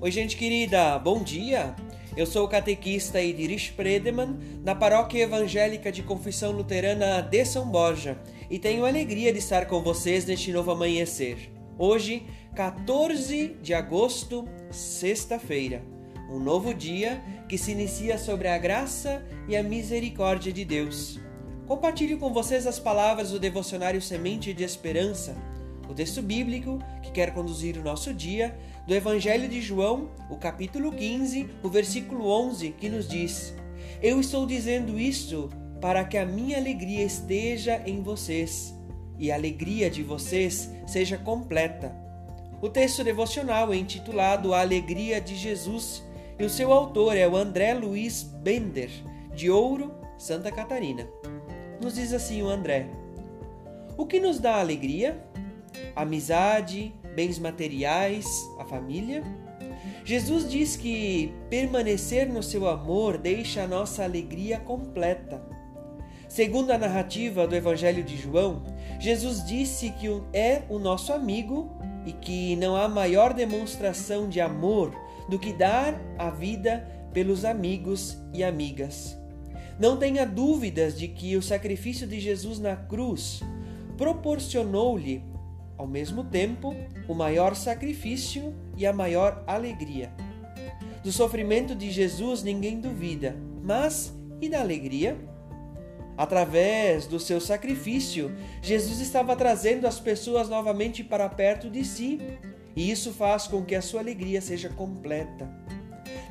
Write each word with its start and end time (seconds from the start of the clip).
Oi, 0.00 0.12
gente 0.12 0.36
querida, 0.36 0.96
bom 0.96 1.24
dia! 1.24 1.74
Eu 2.16 2.24
sou 2.24 2.44
o 2.44 2.48
catequista 2.48 3.20
Idris 3.20 3.68
Predeman, 3.68 4.38
da 4.62 4.72
Paróquia 4.72 5.24
Evangélica 5.24 5.90
de 5.90 6.04
Confissão 6.04 6.52
Luterana 6.52 7.20
de 7.20 7.44
São 7.44 7.68
Borja, 7.68 8.16
e 8.48 8.60
tenho 8.60 8.86
alegria 8.86 9.32
de 9.32 9.40
estar 9.40 9.66
com 9.66 9.82
vocês 9.82 10.24
neste 10.24 10.52
novo 10.52 10.70
amanhecer. 10.70 11.52
Hoje, 11.76 12.22
14 12.54 13.56
de 13.60 13.74
agosto, 13.74 14.48
sexta-feira, 14.70 15.82
um 16.30 16.38
novo 16.38 16.72
dia 16.72 17.20
que 17.48 17.58
se 17.58 17.72
inicia 17.72 18.18
sobre 18.18 18.46
a 18.46 18.56
graça 18.56 19.20
e 19.48 19.56
a 19.56 19.64
misericórdia 19.64 20.52
de 20.52 20.64
Deus. 20.64 21.18
Compartilho 21.66 22.18
com 22.18 22.32
vocês 22.32 22.68
as 22.68 22.78
palavras 22.78 23.32
do 23.32 23.40
devocionário 23.40 24.00
Semente 24.00 24.54
de 24.54 24.62
Esperança 24.62 25.36
o 25.88 25.94
texto 25.94 26.20
bíblico 26.20 26.78
que 27.02 27.10
quer 27.10 27.32
conduzir 27.32 27.78
o 27.78 27.82
nosso 27.82 28.12
dia 28.12 28.56
do 28.86 28.94
Evangelho 28.94 29.48
de 29.48 29.60
João, 29.60 30.10
o 30.30 30.36
capítulo 30.36 30.92
15, 30.92 31.48
o 31.62 31.68
versículo 31.68 32.28
11, 32.28 32.70
que 32.72 32.88
nos 32.88 33.08
diz: 33.08 33.54
Eu 34.02 34.20
estou 34.20 34.46
dizendo 34.46 34.98
isto 34.98 35.48
para 35.80 36.04
que 36.04 36.18
a 36.18 36.26
minha 36.26 36.58
alegria 36.58 37.04
esteja 37.04 37.82
em 37.86 38.02
vocês 38.02 38.74
e 39.18 39.32
a 39.32 39.34
alegria 39.34 39.90
de 39.90 40.02
vocês 40.02 40.70
seja 40.86 41.16
completa. 41.16 41.94
O 42.60 42.68
texto 42.68 43.04
devocional 43.04 43.72
é 43.72 43.76
intitulado 43.76 44.52
A 44.52 44.60
Alegria 44.60 45.20
de 45.20 45.36
Jesus 45.36 46.02
e 46.38 46.44
o 46.44 46.50
seu 46.50 46.72
autor 46.72 47.16
é 47.16 47.26
o 47.26 47.36
André 47.36 47.74
Luiz 47.74 48.22
Bender, 48.22 48.90
de 49.34 49.50
Ouro, 49.50 49.94
Santa 50.16 50.50
Catarina. 50.50 51.08
Nos 51.80 51.94
diz 51.94 52.12
assim 52.12 52.42
o 52.42 52.48
André: 52.48 52.88
O 53.96 54.06
que 54.06 54.18
nos 54.18 54.40
dá 54.40 54.56
alegria? 54.56 55.27
Amizade, 56.02 56.94
bens 57.14 57.38
materiais, 57.38 58.26
a 58.58 58.64
família. 58.64 59.22
Jesus 60.04 60.48
diz 60.48 60.76
que 60.76 61.34
permanecer 61.50 62.28
no 62.28 62.42
seu 62.42 62.68
amor 62.68 63.18
deixa 63.18 63.62
a 63.62 63.66
nossa 63.66 64.04
alegria 64.04 64.58
completa. 64.58 65.42
Segundo 66.28 66.70
a 66.70 66.78
narrativa 66.78 67.46
do 67.46 67.56
Evangelho 67.56 68.04
de 68.04 68.16
João, 68.16 68.62
Jesus 69.00 69.44
disse 69.44 69.90
que 69.90 70.08
é 70.32 70.62
o 70.68 70.78
nosso 70.78 71.12
amigo 71.12 71.70
e 72.06 72.12
que 72.12 72.54
não 72.56 72.76
há 72.76 72.88
maior 72.88 73.32
demonstração 73.32 74.28
de 74.28 74.40
amor 74.40 74.94
do 75.28 75.38
que 75.38 75.52
dar 75.52 75.94
a 76.18 76.30
vida 76.30 76.86
pelos 77.12 77.44
amigos 77.44 78.18
e 78.32 78.44
amigas. 78.44 79.18
Não 79.78 79.96
tenha 79.96 80.26
dúvidas 80.26 80.98
de 80.98 81.08
que 81.08 81.36
o 81.36 81.42
sacrifício 81.42 82.06
de 82.06 82.20
Jesus 82.20 82.58
na 82.58 82.76
cruz 82.76 83.40
proporcionou-lhe 83.96 85.22
ao 85.78 85.86
mesmo 85.86 86.24
tempo, 86.24 86.74
o 87.06 87.14
maior 87.14 87.54
sacrifício 87.54 88.52
e 88.76 88.84
a 88.84 88.92
maior 88.92 89.44
alegria. 89.46 90.12
Do 91.04 91.12
sofrimento 91.12 91.74
de 91.74 91.90
Jesus 91.90 92.42
ninguém 92.42 92.80
duvida, 92.80 93.36
mas 93.62 94.12
e 94.40 94.48
da 94.48 94.60
alegria? 94.60 95.16
Através 96.16 97.06
do 97.06 97.20
seu 97.20 97.40
sacrifício, 97.40 98.34
Jesus 98.60 98.98
estava 98.98 99.36
trazendo 99.36 99.86
as 99.86 100.00
pessoas 100.00 100.48
novamente 100.48 101.04
para 101.04 101.28
perto 101.28 101.70
de 101.70 101.84
si, 101.84 102.20
e 102.74 102.90
isso 102.90 103.12
faz 103.12 103.46
com 103.46 103.64
que 103.64 103.76
a 103.76 103.82
sua 103.82 104.00
alegria 104.00 104.40
seja 104.40 104.68
completa. 104.68 105.48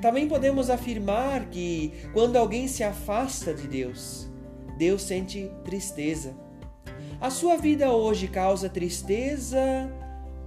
Também 0.02 0.28
podemos 0.28 0.70
afirmar 0.70 1.46
que 1.46 1.94
quando 2.14 2.36
alguém 2.36 2.68
se 2.68 2.84
afasta 2.84 3.54
de 3.54 3.66
Deus, 3.66 4.30
Deus 4.78 5.04
sente 5.04 5.50
tristeza 5.64 6.36
a 7.20 7.30
sua 7.30 7.58
vida 7.58 7.92
hoje 7.92 8.28
causa 8.28 8.70
tristeza 8.70 9.92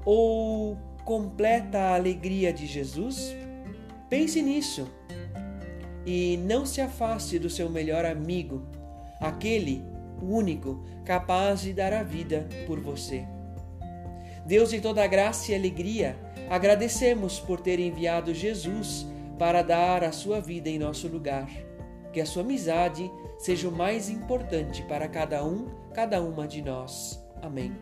ou 0.04 0.76
completa 1.04 1.78
a 1.78 1.94
alegria 1.94 2.52
de 2.52 2.66
Jesus? 2.66 3.34
Pense 4.08 4.40
nisso 4.40 4.88
e 6.06 6.36
não 6.38 6.64
se 6.64 6.80
afaste 6.80 7.38
do 7.38 7.50
seu 7.50 7.68
melhor 7.68 8.04
amigo, 8.04 8.62
aquele 9.20 9.84
único 10.22 10.84
capaz 11.04 11.62
de 11.62 11.72
dar 11.72 11.92
a 11.92 12.02
vida 12.02 12.48
por 12.66 12.80
você. 12.80 13.24
Deus 14.46 14.70
de 14.70 14.80
toda 14.80 15.06
graça 15.06 15.52
e 15.52 15.54
alegria, 15.54 16.16
agradecemos 16.48 17.38
por 17.38 17.60
ter 17.60 17.78
enviado 17.78 18.34
Jesus 18.34 19.06
para 19.38 19.62
dar 19.62 20.02
a 20.02 20.12
sua 20.12 20.40
vida 20.40 20.68
em 20.68 20.78
nosso 20.78 21.08
lugar. 21.08 21.48
Que 22.12 22.20
a 22.20 22.26
sua 22.26 22.42
amizade 22.42 23.10
seja 23.38 23.68
o 23.68 23.72
mais 23.72 24.08
importante 24.08 24.82
para 24.82 25.08
cada 25.08 25.44
um, 25.44 25.68
cada 25.94 26.20
uma 26.20 26.46
de 26.46 26.62
nós. 26.62 27.22
Amém. 27.42 27.72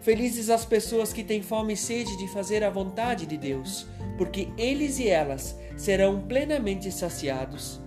Felizes 0.00 0.48
as 0.50 0.64
pessoas 0.64 1.12
que 1.12 1.24
têm 1.24 1.42
fome 1.42 1.74
e 1.74 1.76
sede 1.76 2.16
de 2.16 2.28
fazer 2.28 2.62
a 2.64 2.70
vontade 2.70 3.26
de 3.26 3.36
Deus, 3.36 3.86
porque 4.16 4.48
eles 4.56 4.98
e 4.98 5.08
elas 5.08 5.58
serão 5.76 6.22
plenamente 6.22 6.90
saciados. 6.90 7.80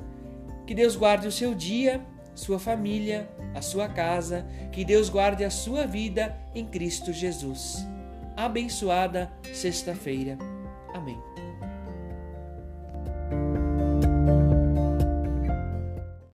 Que 0.67 0.75
Deus 0.75 0.95
guarde 0.95 1.27
o 1.27 1.31
seu 1.31 1.55
dia, 1.55 2.05
sua 2.35 2.59
família, 2.59 3.29
a 3.55 3.61
sua 3.61 3.89
casa, 3.89 4.45
que 4.71 4.85
Deus 4.85 5.09
guarde 5.09 5.43
a 5.43 5.49
sua 5.49 5.87
vida 5.87 6.37
em 6.53 6.65
Cristo 6.65 7.11
Jesus. 7.11 7.85
Abençoada 8.35 9.31
sexta-feira. 9.51 10.37
Amém. 10.93 11.17